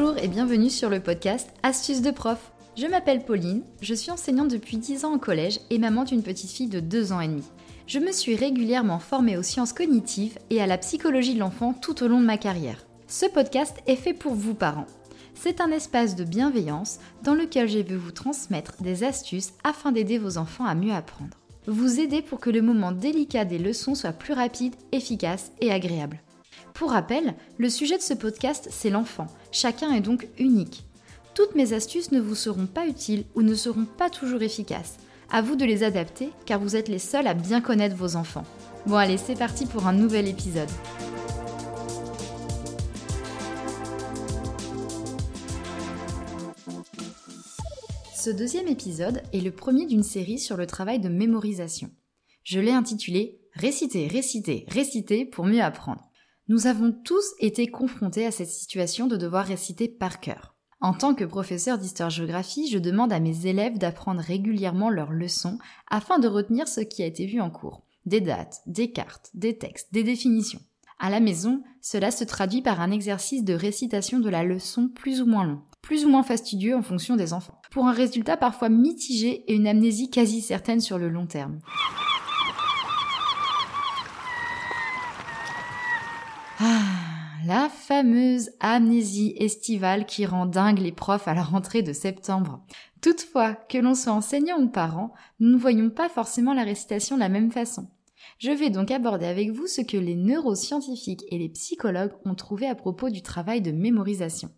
Bonjour 0.00 0.18
et 0.22 0.28
bienvenue 0.28 0.70
sur 0.70 0.90
le 0.90 1.00
podcast 1.00 1.50
Astuces 1.64 2.02
de 2.02 2.12
prof. 2.12 2.52
Je 2.76 2.86
m'appelle 2.86 3.24
Pauline, 3.24 3.64
je 3.80 3.94
suis 3.94 4.12
enseignante 4.12 4.48
depuis 4.48 4.76
10 4.76 5.04
ans 5.04 5.14
au 5.14 5.18
collège 5.18 5.58
et 5.70 5.78
maman 5.78 6.04
d'une 6.04 6.22
petite 6.22 6.52
fille 6.52 6.68
de 6.68 6.78
2 6.78 7.12
ans 7.12 7.20
et 7.20 7.26
demi. 7.26 7.42
Je 7.88 7.98
me 7.98 8.12
suis 8.12 8.36
régulièrement 8.36 9.00
formée 9.00 9.36
aux 9.36 9.42
sciences 9.42 9.72
cognitives 9.72 10.38
et 10.50 10.62
à 10.62 10.68
la 10.68 10.78
psychologie 10.78 11.34
de 11.34 11.40
l'enfant 11.40 11.72
tout 11.72 12.04
au 12.04 12.06
long 12.06 12.20
de 12.20 12.26
ma 12.26 12.38
carrière. 12.38 12.86
Ce 13.08 13.26
podcast 13.26 13.76
est 13.88 13.96
fait 13.96 14.14
pour 14.14 14.34
vous 14.34 14.54
parents. 14.54 14.86
C'est 15.34 15.60
un 15.60 15.72
espace 15.72 16.14
de 16.14 16.22
bienveillance 16.22 17.00
dans 17.24 17.34
lequel 17.34 17.68
je 17.68 17.80
vais 17.80 17.96
vous 17.96 18.12
transmettre 18.12 18.80
des 18.80 19.02
astuces 19.02 19.52
afin 19.64 19.90
d'aider 19.90 20.18
vos 20.18 20.38
enfants 20.38 20.66
à 20.66 20.76
mieux 20.76 20.94
apprendre. 20.94 21.36
Vous 21.66 21.98
aider 21.98 22.22
pour 22.22 22.38
que 22.38 22.50
le 22.50 22.62
moment 22.62 22.92
délicat 22.92 23.44
des 23.44 23.58
leçons 23.58 23.96
soit 23.96 24.12
plus 24.12 24.34
rapide, 24.34 24.76
efficace 24.92 25.50
et 25.60 25.72
agréable. 25.72 26.20
Pour 26.78 26.92
rappel, 26.92 27.34
le 27.56 27.70
sujet 27.70 27.96
de 27.96 28.02
ce 28.02 28.14
podcast, 28.14 28.68
c'est 28.70 28.88
l'enfant. 28.88 29.26
Chacun 29.50 29.90
est 29.90 30.00
donc 30.00 30.28
unique. 30.38 30.86
Toutes 31.34 31.56
mes 31.56 31.72
astuces 31.72 32.12
ne 32.12 32.20
vous 32.20 32.36
seront 32.36 32.68
pas 32.68 32.86
utiles 32.86 33.24
ou 33.34 33.42
ne 33.42 33.56
seront 33.56 33.84
pas 33.84 34.10
toujours 34.10 34.42
efficaces. 34.42 34.96
À 35.28 35.42
vous 35.42 35.56
de 35.56 35.64
les 35.64 35.82
adapter 35.82 36.30
car 36.46 36.60
vous 36.60 36.76
êtes 36.76 36.86
les 36.86 37.00
seuls 37.00 37.26
à 37.26 37.34
bien 37.34 37.60
connaître 37.60 37.96
vos 37.96 38.14
enfants. 38.14 38.44
Bon 38.86 38.94
allez, 38.94 39.16
c'est 39.16 39.36
parti 39.36 39.66
pour 39.66 39.88
un 39.88 39.92
nouvel 39.92 40.28
épisode. 40.28 40.68
Ce 48.14 48.30
deuxième 48.30 48.68
épisode 48.68 49.22
est 49.32 49.40
le 49.40 49.50
premier 49.50 49.86
d'une 49.86 50.04
série 50.04 50.38
sur 50.38 50.56
le 50.56 50.68
travail 50.68 51.00
de 51.00 51.08
mémorisation. 51.08 51.90
Je 52.44 52.60
l'ai 52.60 52.70
intitulé 52.70 53.40
Réciter, 53.54 54.06
réciter, 54.06 54.66
réciter 54.68 55.24
pour 55.24 55.44
mieux 55.44 55.60
apprendre. 55.60 56.07
Nous 56.50 56.66
avons 56.66 56.92
tous 56.92 57.34
été 57.40 57.66
confrontés 57.66 58.24
à 58.24 58.30
cette 58.30 58.48
situation 58.48 59.06
de 59.06 59.18
devoir 59.18 59.44
réciter 59.44 59.86
par 59.86 60.18
cœur. 60.18 60.54
En 60.80 60.94
tant 60.94 61.14
que 61.14 61.24
professeur 61.24 61.76
d'histoire-géographie, 61.76 62.70
je 62.70 62.78
demande 62.78 63.12
à 63.12 63.20
mes 63.20 63.46
élèves 63.46 63.76
d'apprendre 63.76 64.22
régulièrement 64.22 64.88
leurs 64.88 65.12
leçons 65.12 65.58
afin 65.90 66.18
de 66.18 66.26
retenir 66.26 66.66
ce 66.66 66.80
qui 66.80 67.02
a 67.02 67.06
été 67.06 67.26
vu 67.26 67.42
en 67.42 67.50
cours. 67.50 67.82
Des 68.06 68.22
dates, 68.22 68.62
des 68.66 68.92
cartes, 68.92 69.28
des 69.34 69.58
textes, 69.58 69.92
des 69.92 70.04
définitions. 70.04 70.62
À 70.98 71.10
la 71.10 71.20
maison, 71.20 71.62
cela 71.82 72.10
se 72.10 72.24
traduit 72.24 72.62
par 72.62 72.80
un 72.80 72.92
exercice 72.92 73.44
de 73.44 73.52
récitation 73.52 74.18
de 74.18 74.30
la 74.30 74.42
leçon 74.42 74.88
plus 74.88 75.20
ou 75.20 75.26
moins 75.26 75.44
long, 75.44 75.60
plus 75.82 76.06
ou 76.06 76.08
moins 76.08 76.22
fastidieux 76.22 76.74
en 76.74 76.82
fonction 76.82 77.16
des 77.16 77.34
enfants, 77.34 77.60
pour 77.70 77.86
un 77.86 77.92
résultat 77.92 78.38
parfois 78.38 78.70
mitigé 78.70 79.44
et 79.48 79.54
une 79.54 79.68
amnésie 79.68 80.08
quasi 80.08 80.40
certaine 80.40 80.80
sur 80.80 80.96
le 80.96 81.10
long 81.10 81.26
terme. 81.26 81.60
Ah, 86.60 86.82
la 87.46 87.68
fameuse 87.88 88.50
amnésie 88.60 89.32
estivale 89.38 90.04
qui 90.04 90.26
rend 90.26 90.44
dingue 90.44 90.78
les 90.78 90.92
profs 90.92 91.26
à 91.26 91.32
la 91.32 91.42
rentrée 91.42 91.80
de 91.80 91.94
septembre. 91.94 92.60
Toutefois, 93.00 93.54
que 93.54 93.78
l'on 93.78 93.94
soit 93.94 94.12
enseignant 94.12 94.58
ou 94.60 94.68
parent, 94.68 95.14
nous 95.40 95.48
ne 95.48 95.56
voyons 95.56 95.88
pas 95.88 96.10
forcément 96.10 96.52
la 96.52 96.64
récitation 96.64 97.16
de 97.16 97.20
la 97.20 97.30
même 97.30 97.50
façon. 97.50 97.88
Je 98.40 98.50
vais 98.50 98.68
donc 98.68 98.90
aborder 98.90 99.24
avec 99.24 99.52
vous 99.52 99.66
ce 99.66 99.80
que 99.80 99.96
les 99.96 100.16
neuroscientifiques 100.16 101.24
et 101.30 101.38
les 101.38 101.48
psychologues 101.48 102.12
ont 102.26 102.34
trouvé 102.34 102.68
à 102.68 102.74
propos 102.74 103.08
du 103.08 103.22
travail 103.22 103.62
de 103.62 103.72
mémorisation. 103.72 104.50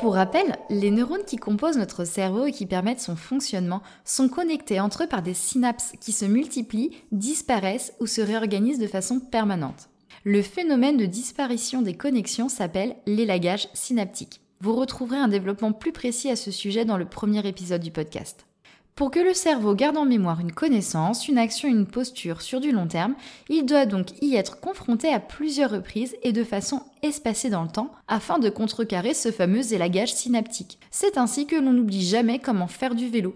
Pour 0.00 0.16
rappel, 0.16 0.56
les 0.68 0.90
neurones 0.90 1.24
qui 1.26 1.36
composent 1.36 1.78
notre 1.78 2.04
cerveau 2.04 2.44
et 2.44 2.52
qui 2.52 2.66
permettent 2.66 3.00
son 3.00 3.16
fonctionnement 3.16 3.80
sont 4.04 4.28
connectés 4.28 4.80
entre 4.80 5.04
eux 5.04 5.08
par 5.08 5.22
des 5.22 5.34
synapses 5.34 5.92
qui 5.98 6.12
se 6.12 6.26
multiplient, 6.26 6.90
disparaissent 7.10 7.94
ou 8.00 8.06
se 8.06 8.20
réorganisent 8.20 8.78
de 8.78 8.86
façon 8.86 9.18
permanente. 9.18 9.89
Le 10.24 10.42
phénomène 10.42 10.96
de 10.96 11.06
disparition 11.06 11.82
des 11.82 11.94
connexions 11.94 12.48
s'appelle 12.48 12.96
l'élagage 13.06 13.68
synaptique. 13.72 14.40
Vous 14.60 14.74
retrouverez 14.74 15.16
un 15.16 15.28
développement 15.28 15.72
plus 15.72 15.92
précis 15.92 16.30
à 16.30 16.36
ce 16.36 16.50
sujet 16.50 16.84
dans 16.84 16.98
le 16.98 17.06
premier 17.06 17.46
épisode 17.48 17.80
du 17.80 17.90
podcast. 17.90 18.46
Pour 18.94 19.10
que 19.10 19.18
le 19.18 19.32
cerveau 19.32 19.74
garde 19.74 19.96
en 19.96 20.04
mémoire 20.04 20.40
une 20.40 20.52
connaissance, 20.52 21.26
une 21.26 21.38
action, 21.38 21.70
une 21.70 21.86
posture 21.86 22.42
sur 22.42 22.60
du 22.60 22.70
long 22.70 22.86
terme, 22.86 23.14
il 23.48 23.64
doit 23.64 23.86
donc 23.86 24.08
y 24.20 24.34
être 24.34 24.60
confronté 24.60 25.10
à 25.10 25.20
plusieurs 25.20 25.70
reprises 25.70 26.14
et 26.22 26.32
de 26.32 26.44
façon 26.44 26.82
espacée 27.02 27.48
dans 27.48 27.62
le 27.62 27.70
temps 27.70 27.92
afin 28.08 28.38
de 28.38 28.50
contrecarrer 28.50 29.14
ce 29.14 29.32
fameux 29.32 29.72
élagage 29.72 30.12
synaptique. 30.12 30.78
C'est 30.90 31.16
ainsi 31.16 31.46
que 31.46 31.56
l'on 31.56 31.72
n'oublie 31.72 32.06
jamais 32.06 32.40
comment 32.40 32.68
faire 32.68 32.94
du 32.94 33.08
vélo. 33.08 33.34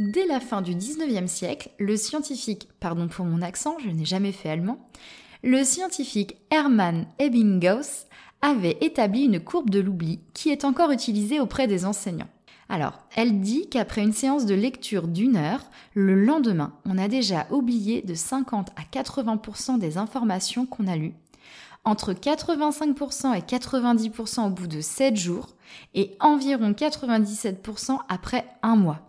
Dès 0.00 0.26
la 0.26 0.40
fin 0.40 0.62
du 0.62 0.74
19e 0.74 1.28
siècle, 1.28 1.70
le 1.78 1.96
scientifique, 1.96 2.68
pardon 2.80 3.06
pour 3.06 3.26
mon 3.26 3.42
accent, 3.42 3.76
je 3.84 3.90
n'ai 3.90 4.06
jamais 4.06 4.32
fait 4.32 4.48
allemand, 4.48 4.90
le 5.42 5.64
scientifique 5.64 6.36
Hermann 6.50 7.06
Ebbinghaus 7.18 8.06
avait 8.42 8.78
établi 8.80 9.24
une 9.24 9.40
courbe 9.40 9.70
de 9.70 9.80
l'oubli 9.80 10.20
qui 10.34 10.50
est 10.50 10.64
encore 10.64 10.90
utilisée 10.90 11.40
auprès 11.40 11.66
des 11.66 11.84
enseignants. 11.84 12.28
Alors, 12.68 13.00
elle 13.16 13.40
dit 13.40 13.68
qu'après 13.68 14.02
une 14.02 14.12
séance 14.12 14.46
de 14.46 14.54
lecture 14.54 15.08
d'une 15.08 15.36
heure, 15.36 15.64
le 15.94 16.14
lendemain, 16.14 16.72
on 16.86 16.98
a 16.98 17.08
déjà 17.08 17.46
oublié 17.50 18.02
de 18.02 18.14
50 18.14 18.70
à 18.76 18.82
80% 18.82 19.78
des 19.78 19.98
informations 19.98 20.66
qu'on 20.66 20.86
a 20.86 20.94
lues, 20.94 21.14
entre 21.84 22.12
85% 22.12 23.36
et 23.36 23.40
90% 23.40 24.46
au 24.46 24.50
bout 24.50 24.68
de 24.68 24.80
7 24.80 25.16
jours, 25.16 25.48
et 25.94 26.16
environ 26.20 26.70
97% 26.70 27.98
après 28.08 28.46
un 28.62 28.76
mois. 28.76 29.00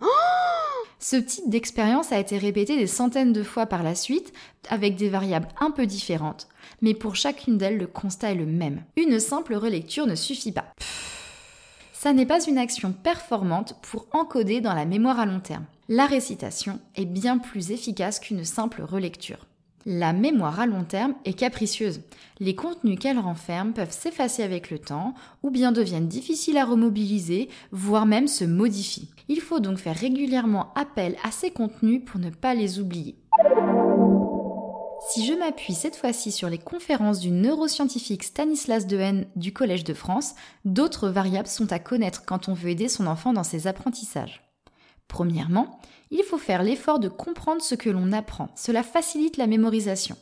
Ce 1.04 1.16
type 1.16 1.50
d'expérience 1.50 2.12
a 2.12 2.20
été 2.20 2.38
répété 2.38 2.78
des 2.78 2.86
centaines 2.86 3.34
de 3.34 3.42
fois 3.42 3.66
par 3.66 3.82
la 3.82 3.96
suite, 3.96 4.32
avec 4.70 4.96
des 4.96 5.10
variables 5.10 5.48
un 5.60 5.72
peu 5.72 5.88
différentes, 5.88 6.48
mais 6.84 6.94
pour 6.94 7.16
chacune 7.16 7.58
d'elles, 7.58 7.80
le 7.80 7.88
constat 7.88 8.34
est 8.34 8.36
le 8.36 8.46
même. 8.46 8.84
Une 8.96 9.20
simple 9.20 9.56
relecture 9.56 10.06
ne 10.06 10.14
suffit 10.14 10.52
pas. 10.52 10.72
Ça 11.92 12.14
n'est 12.14 12.28
pas 12.28 12.46
une 12.46 12.60
action 12.60 12.94
performante 12.94 13.76
pour 13.82 14.06
encoder 14.12 14.62
dans 14.62 14.76
la 14.76 14.86
mémoire 14.86 15.20
à 15.20 15.26
long 15.26 15.40
terme. 15.40 15.66
La 15.90 16.06
récitation 16.06 16.80
est 16.96 17.06
bien 17.06 17.40
plus 17.40 17.72
efficace 17.72 18.20
qu'une 18.20 18.46
simple 18.46 18.84
relecture. 18.84 19.48
La 19.88 20.14
mémoire 20.14 20.60
à 20.60 20.68
long 20.68 20.84
terme 20.84 21.16
est 21.26 21.34
capricieuse. 21.34 22.02
Les 22.40 22.54
contenus 22.54 23.00
qu'elle 23.00 23.18
renferme 23.18 23.74
peuvent 23.74 23.92
s'effacer 23.92 24.44
avec 24.44 24.70
le 24.70 24.78
temps 24.78 25.16
ou 25.42 25.50
bien 25.50 25.72
deviennent 25.72 26.08
difficiles 26.08 26.60
à 26.60 26.66
remobiliser, 26.66 27.50
voire 27.72 28.06
même 28.06 28.28
se 28.28 28.46
modifient. 28.46 29.10
Il 29.34 29.40
faut 29.40 29.62
donc 29.62 29.78
faire 29.78 29.96
régulièrement 29.96 30.74
appel 30.76 31.16
à 31.24 31.32
ces 31.32 31.52
contenus 31.52 32.04
pour 32.06 32.20
ne 32.20 32.30
pas 32.30 32.54
les 32.54 32.82
oublier. 32.82 33.16
Si 35.08 35.26
je 35.26 35.34
m'appuie 35.34 35.74
cette 35.74 35.96
fois-ci 35.96 36.34
sur 36.34 36.50
les 36.50 36.58
conférences 36.58 37.22
du 37.22 37.32
neuroscientifique 37.32 38.26
Stanislas 38.26 38.88
Dehaene 38.88 39.28
du 39.38 39.54
Collège 39.54 39.86
de 39.86 39.94
France, 39.94 40.36
d'autres 40.66 41.08
variables 41.08 41.48
sont 41.48 41.72
à 41.72 41.80
connaître 41.80 42.26
quand 42.26 42.50
on 42.50 42.54
veut 42.54 42.72
aider 42.72 42.90
son 42.90 43.08
enfant 43.08 43.32
dans 43.32 43.46
ses 43.46 43.68
apprentissages. 43.68 44.42
Premièrement, 45.08 45.80
il 46.10 46.24
faut 46.24 46.38
faire 46.38 46.62
l'effort 46.62 47.00
de 47.00 47.08
comprendre 47.08 47.62
ce 47.62 47.76
que 47.76 47.90
l'on 47.90 48.12
apprend. 48.12 48.50
Cela 48.58 48.84
facilite 48.84 49.38
la 49.38 49.48
mémorisation. 49.48 50.18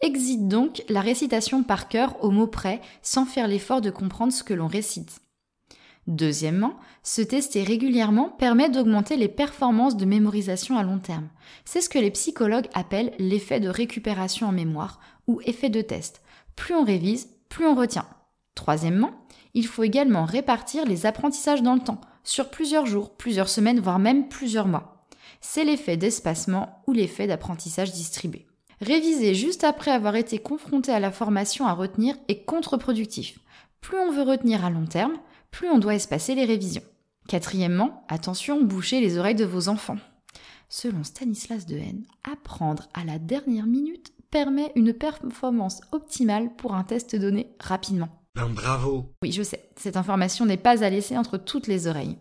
Exite 0.00 0.48
donc 0.48 0.84
la 0.88 1.02
récitation 1.02 1.64
par 1.64 1.88
cœur 1.88 2.16
au 2.24 2.30
mot 2.30 2.46
près 2.46 2.80
sans 3.02 3.26
faire 3.26 3.46
l'effort 3.46 3.82
de 3.82 3.90
comprendre 3.90 4.32
ce 4.32 4.42
que 4.42 4.54
l'on 4.54 4.68
récite. 4.68 5.20
Deuxièmement, 6.06 6.76
se 7.02 7.22
tester 7.22 7.62
régulièrement 7.62 8.28
permet 8.28 8.68
d'augmenter 8.68 9.16
les 9.16 9.28
performances 9.28 9.96
de 9.96 10.04
mémorisation 10.04 10.76
à 10.76 10.82
long 10.82 10.98
terme. 10.98 11.28
C'est 11.64 11.80
ce 11.80 11.88
que 11.88 11.98
les 11.98 12.10
psychologues 12.10 12.68
appellent 12.74 13.14
l'effet 13.18 13.60
de 13.60 13.68
récupération 13.68 14.48
en 14.48 14.52
mémoire 14.52 15.00
ou 15.26 15.40
effet 15.44 15.70
de 15.70 15.80
test. 15.80 16.22
Plus 16.56 16.74
on 16.74 16.84
révise, 16.84 17.28
plus 17.48 17.66
on 17.66 17.74
retient. 17.74 18.06
Troisièmement, 18.54 19.12
il 19.54 19.66
faut 19.66 19.82
également 19.82 20.24
répartir 20.24 20.84
les 20.84 21.06
apprentissages 21.06 21.62
dans 21.62 21.74
le 21.74 21.80
temps, 21.80 22.00
sur 22.22 22.50
plusieurs 22.50 22.86
jours, 22.86 23.16
plusieurs 23.16 23.48
semaines, 23.48 23.80
voire 23.80 23.98
même 23.98 24.28
plusieurs 24.28 24.66
mois 24.66 24.94
c'est 25.46 25.64
l'effet 25.64 25.98
d'espacement 25.98 26.82
ou 26.86 26.92
l'effet 26.92 27.26
d'apprentissage 27.26 27.92
distribué. 27.92 28.46
Réviser 28.80 29.34
juste 29.34 29.62
après 29.62 29.90
avoir 29.90 30.16
été 30.16 30.38
confronté 30.38 30.90
à 30.90 31.00
la 31.00 31.10
formation 31.10 31.66
à 31.66 31.74
retenir 31.74 32.16
est 32.28 32.44
contre-productif. 32.44 33.38
Plus 33.82 33.98
on 33.98 34.10
veut 34.10 34.22
retenir 34.22 34.64
à 34.64 34.70
long 34.70 34.86
terme, 34.86 35.12
plus 35.54 35.70
on 35.70 35.78
doit 35.78 35.94
espacer 35.94 36.34
les 36.34 36.44
révisions. 36.44 36.82
Quatrièmement, 37.28 38.04
attention, 38.08 38.60
bouchez 38.60 39.00
les 39.00 39.18
oreilles 39.18 39.36
de 39.36 39.44
vos 39.44 39.68
enfants. 39.68 39.98
Selon 40.68 41.04
Stanislas 41.04 41.64
Dehaene, 41.64 42.02
apprendre 42.28 42.88
à 42.92 43.04
la 43.04 43.20
dernière 43.20 43.66
minute 43.66 44.12
permet 44.32 44.72
une 44.74 44.92
performance 44.92 45.80
optimale 45.92 46.50
pour 46.56 46.74
un 46.74 46.82
test 46.82 47.14
donné 47.14 47.54
rapidement. 47.60 48.08
Ben, 48.34 48.48
bravo 48.48 49.12
Oui, 49.22 49.30
je 49.30 49.44
sais, 49.44 49.70
cette 49.76 49.96
information 49.96 50.44
n'est 50.44 50.56
pas 50.56 50.82
à 50.82 50.90
laisser 50.90 51.16
entre 51.16 51.36
toutes 51.38 51.68
les 51.68 51.86
oreilles. 51.86 52.18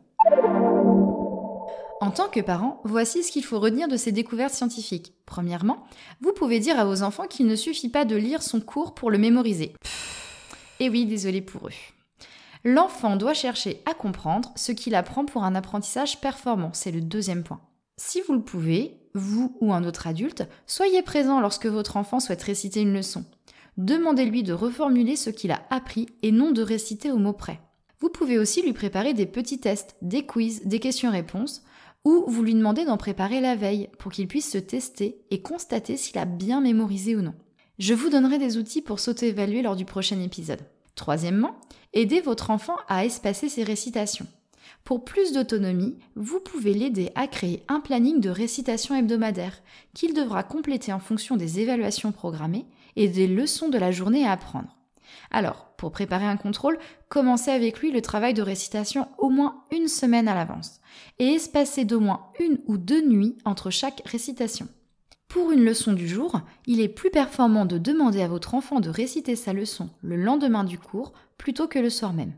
En 2.01 2.12
tant 2.12 2.30
que 2.30 2.41
parent, 2.41 2.81
voici 2.83 3.24
ce 3.24 3.31
qu'il 3.31 3.44
faut 3.44 3.59
retenir 3.59 3.88
de 3.88 3.97
ces 3.97 4.12
découvertes 4.12 4.53
scientifiques. 4.53 5.15
Premièrement, 5.25 5.85
vous 6.21 6.33
pouvez 6.33 6.59
dire 6.59 6.80
à 6.80 6.85
vos 6.85 7.01
enfants 7.01 7.25
qu'il 7.25 7.47
ne 7.47 7.56
suffit 7.56 7.89
pas 7.89 8.06
de 8.06 8.15
lire 8.15 8.44
son 8.44 8.62
cours 8.62 8.94
pour 8.94 9.09
le 9.09 9.18
mémoriser. 9.18 9.74
Et 10.80 10.91
oui, 10.91 11.07
désolé 11.07 11.41
pour 11.41 11.69
eux. 11.69 12.03
L'enfant 12.65 13.18
doit 13.18 13.33
chercher 13.33 13.81
à 13.86 13.94
comprendre 13.94 14.54
ce 14.56 14.71
qu'il 14.71 14.95
apprend 14.95 15.25
pour 15.25 15.44
un 15.44 15.54
apprentissage 15.54 16.21
performant, 16.21 16.71
c'est 16.74 16.92
le 16.92 17.01
deuxième 17.01 17.44
point. 17.44 17.60
Si 17.98 18.21
vous 18.21 18.33
le 18.33 18.42
pouvez, 18.42 19.01
vous 19.13 19.57
ou 19.60 19.74
un 19.74 19.83
autre 19.83 20.07
adulte, 20.07 20.48
soyez 20.65 21.01
présent 21.01 21.42
lorsque 21.42 21.65
votre 21.65 21.98
enfant 21.98 22.21
souhaite 22.21 22.42
réciter 22.42 22.81
une 22.81 22.94
leçon. 22.94 23.25
Demandez-lui 23.77 24.44
de 24.44 24.54
reformuler 24.54 25.15
ce 25.15 25.30
qu'il 25.30 25.51
a 25.51 25.63
appris 25.71 26.07
et 26.21 26.31
non 26.31 26.51
de 26.51 26.62
réciter 26.62 27.12
au 27.12 27.18
mot 27.18 27.33
près. 27.33 27.60
Vous 28.00 28.10
pouvez 28.10 28.38
aussi 28.38 28.62
lui 28.62 28.74
préparer 28.74 29.13
des 29.13 29.25
petits 29.25 29.59
tests, 29.59 29.95
des 30.01 30.25
quiz, 30.25 30.62
des 30.66 30.80
questions-réponses, 30.80 31.63
ou 32.06 32.24
vous 32.27 32.44
lui 32.44 32.54
demandez 32.54 32.86
d'en 32.86 32.98
préparer 32.98 33.42
la 33.42 33.56
veille 33.56 33.89
pour 33.98 34.12
qu'il 34.12 34.27
puisse 34.27 34.50
se 34.50 34.57
tester 34.57 35.21
et 35.31 35.42
constater 35.42 35.98
s'il 35.98 36.18
a 36.18 36.25
bien 36.25 36.62
mémorisé 36.62 37.16
ou 37.16 37.21
non. 37.21 37.33
Je 37.80 37.94
vous 37.94 38.09
donnerai 38.09 38.38
des 38.38 38.57
outils 38.57 38.81
pour 38.81 39.00
s'auto-évaluer 39.00 39.62
lors 39.62 39.75
du 39.75 39.86
prochain 39.86 40.19
épisode. 40.21 40.62
Troisièmement, 41.04 41.58
aidez 41.92 42.22
votre 42.22 42.50
enfant 42.50 42.78
à 42.88 43.04
espacer 43.04 43.50
ses 43.50 43.66
récitations. 43.66 44.26
Pour 44.86 45.04
plus 45.04 45.34
d'autonomie, 45.34 45.98
vous 46.16 46.40
pouvez 46.40 46.74
l'aider 46.74 47.12
à 47.14 47.28
créer 47.28 47.62
un 47.68 47.82
planning 47.82 48.22
de 48.22 48.30
récitation 48.30 48.96
hebdomadaire 48.96 49.62
qu'il 49.94 50.14
devra 50.14 50.44
compléter 50.44 50.94
en 50.94 51.00
fonction 51.00 51.36
des 51.36 51.60
évaluations 51.60 52.14
programmées 52.14 52.66
et 52.96 53.10
des 53.10 53.28
leçons 53.28 53.68
de 53.68 53.78
la 53.78 53.92
journée 53.92 54.26
à 54.26 54.32
apprendre. 54.32 54.78
Alors, 55.30 55.74
pour 55.76 55.92
préparer 55.92 56.26
un 56.26 56.38
contrôle, 56.38 56.80
commencez 57.10 57.52
avec 57.52 57.80
lui 57.80 57.92
le 57.92 58.02
travail 58.02 58.34
de 58.34 58.42
récitation 58.42 59.10
au 59.18 59.30
moins 59.30 59.66
une 59.74 59.90
semaine 59.90 60.30
à 60.30 60.34
l'avance 60.34 60.80
et 61.20 61.34
espacez 61.34 61.84
d'au 61.84 62.00
moins 62.00 62.28
une 62.40 62.60
ou 62.66 62.78
deux 62.78 63.06
nuits 63.06 63.38
entre 63.44 63.72
chaque 63.72 64.04
récitation. 64.06 64.70
Pour 65.33 65.51
une 65.51 65.65
leçon 65.65 65.94
du 65.94 66.07
jour, 66.07 66.41
il 66.68 66.80
est 66.80 66.88
plus 66.88 67.09
performant 67.09 67.65
de 67.65 67.80
demander 67.80 68.21
à 68.21 68.27
votre 68.27 68.53
enfant 68.53 68.80
de 68.80 68.91
réciter 68.91 69.35
sa 69.35 69.51
leçon 69.51 69.89
le 70.03 70.15
lendemain 70.15 70.63
du 70.63 70.77
cours 70.77 71.12
plutôt 71.39 71.68
que 71.68 71.80
le 71.80 71.89
soir 71.89 72.13
même. 72.13 72.33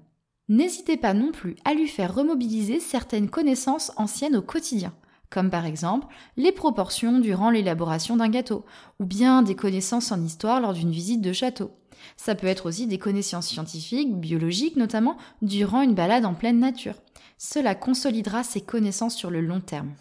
N'hésitez 0.47 0.95
pas 0.95 1.13
non 1.13 1.33
plus 1.33 1.57
à 1.65 1.73
lui 1.73 1.89
faire 1.89 2.15
remobiliser 2.15 2.79
certaines 2.79 3.29
connaissances 3.29 3.91
anciennes 3.97 4.37
au 4.37 4.41
quotidien, 4.41 4.93
comme 5.29 5.49
par 5.49 5.65
exemple 5.65 6.07
les 6.37 6.53
proportions 6.53 7.19
durant 7.19 7.49
l'élaboration 7.49 8.15
d'un 8.15 8.29
gâteau, 8.29 8.63
ou 9.01 9.05
bien 9.05 9.41
des 9.41 9.55
connaissances 9.55 10.13
en 10.13 10.23
histoire 10.23 10.61
lors 10.61 10.71
d'une 10.71 10.91
visite 10.91 11.21
de 11.21 11.33
château. 11.33 11.71
Ça 12.15 12.33
peut 12.33 12.47
être 12.47 12.65
aussi 12.65 12.87
des 12.87 12.97
connaissances 12.97 13.47
scientifiques, 13.47 14.17
biologiques 14.17 14.77
notamment, 14.77 15.17
durant 15.41 15.81
une 15.81 15.95
balade 15.95 16.23
en 16.23 16.33
pleine 16.33 16.59
nature. 16.59 16.95
Cela 17.37 17.75
consolidera 17.75 18.43
ses 18.43 18.61
connaissances 18.61 19.15
sur 19.15 19.31
le 19.31 19.41
long 19.41 19.59
terme. 19.59 19.91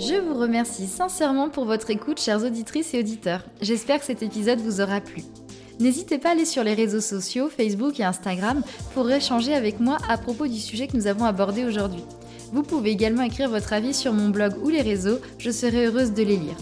Je 0.00 0.14
vous 0.14 0.34
remercie 0.34 0.86
sincèrement 0.86 1.50
pour 1.50 1.66
votre 1.66 1.90
écoute, 1.90 2.18
chères 2.18 2.42
auditrices 2.42 2.94
et 2.94 3.00
auditeurs. 3.00 3.44
J'espère 3.60 3.98
que 3.98 4.06
cet 4.06 4.22
épisode 4.22 4.58
vous 4.58 4.80
aura 4.80 5.02
plu. 5.02 5.22
N'hésitez 5.78 6.16
pas 6.16 6.30
à 6.30 6.32
aller 6.32 6.46
sur 6.46 6.64
les 6.64 6.72
réseaux 6.72 7.02
sociaux, 7.02 7.50
Facebook 7.50 8.00
et 8.00 8.04
Instagram, 8.04 8.62
pour 8.94 9.10
échanger 9.10 9.52
avec 9.52 9.78
moi 9.78 9.98
à 10.08 10.16
propos 10.16 10.46
du 10.46 10.58
sujet 10.58 10.86
que 10.86 10.96
nous 10.96 11.06
avons 11.06 11.26
abordé 11.26 11.66
aujourd'hui. 11.66 12.02
Vous 12.50 12.62
pouvez 12.62 12.92
également 12.92 13.24
écrire 13.24 13.50
votre 13.50 13.74
avis 13.74 13.92
sur 13.92 14.14
mon 14.14 14.30
blog 14.30 14.54
ou 14.62 14.70
les 14.70 14.80
réseaux, 14.80 15.18
je 15.36 15.50
serai 15.50 15.86
heureuse 15.86 16.14
de 16.14 16.22
les 16.22 16.38
lire. 16.38 16.56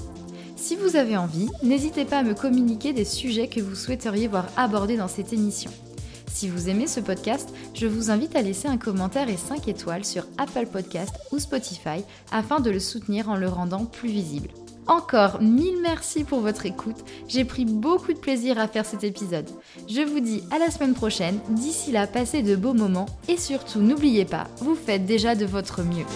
Si 0.57 0.75
vous 0.75 0.97
avez 0.97 1.17
envie, 1.17 1.49
n'hésitez 1.63 2.05
pas 2.05 2.19
à 2.19 2.23
me 2.25 2.35
communiquer 2.35 2.93
des 2.93 3.05
sujets 3.05 3.47
que 3.47 3.61
vous 3.61 3.77
souhaiteriez 3.77 4.27
voir 4.27 4.47
abordés 4.57 4.97
dans 4.97 5.07
cette 5.07 5.33
émission. 5.33 5.71
Si 6.31 6.49
vous 6.49 6.69
aimez 6.69 6.87
ce 6.87 7.01
podcast, 7.01 7.53
je 7.75 7.87
vous 7.87 8.11
invite 8.11 8.37
à 8.37 8.43
laisser 8.43 8.69
un 8.69 8.77
commentaire 8.77 9.29
et 9.29 9.37
5 9.37 9.69
étoiles 9.69 10.05
sur 10.05 10.27
Apple 10.39 10.67
Podcast 10.67 11.15
ou 11.33 11.39
Spotify 11.39 12.05
afin 12.31 12.61
de 12.61 12.71
le 12.71 12.81
soutenir 12.81 13.29
en 13.29 13.37
le 13.37 13.49
rendant 13.49 13.85
plus 13.85 14.09
visible. 14.09 14.51
Encore 14.87 15.43
mille 15.43 15.81
merci 15.83 16.25
pour 16.25 16.41
votre 16.41 16.65
écoute. 16.65 16.97
J'ai 17.29 17.45
pris 17.45 17.67
beaucoup 17.67 18.13
de 18.15 18.19
plaisir 18.19 18.59
à 18.59 18.69
faire 18.69 18.87
cet 18.87 19.05
épisode. 19.05 19.49
Je 19.89 20.01
vous 20.01 20.21
dis 20.21 20.43
à 20.51 20.59
la 20.59 20.71
semaine 20.71 20.95
prochaine. 20.95 21.41
D'ici 21.51 21.93
là, 21.93 22.07
passez 22.07 22.43
de 22.43 22.57
beaux 22.57 22.75
moments 22.75 23.07
et 23.29 23.37
surtout 23.37 23.81
n'oubliez 23.81 24.25
pas, 24.25 24.47
vous 24.61 24.75
faites 24.75 25.05
déjà 25.05 25.35
de 25.35 25.45
votre 25.45 25.83
mieux. 25.83 26.07